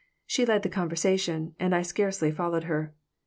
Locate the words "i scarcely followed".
1.75-2.63